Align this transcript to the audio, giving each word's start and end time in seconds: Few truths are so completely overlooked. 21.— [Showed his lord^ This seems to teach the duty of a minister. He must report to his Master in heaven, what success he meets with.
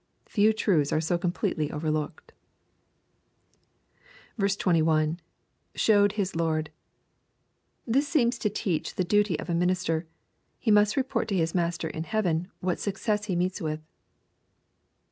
Few 0.25 0.51
truths 0.51 0.91
are 0.91 0.99
so 0.99 1.19
completely 1.19 1.69
overlooked. 1.69 2.33
21.— 4.39 5.19
[Showed 5.75 6.13
his 6.13 6.31
lord^ 6.31 6.69
This 7.85 8.07
seems 8.07 8.39
to 8.39 8.49
teach 8.49 8.95
the 8.95 9.03
duty 9.03 9.37
of 9.37 9.47
a 9.47 9.53
minister. 9.53 10.07
He 10.57 10.71
must 10.71 10.97
report 10.97 11.27
to 11.27 11.37
his 11.37 11.53
Master 11.53 11.87
in 11.87 12.05
heaven, 12.05 12.47
what 12.61 12.79
success 12.79 13.25
he 13.25 13.35
meets 13.35 13.61
with. 13.61 13.83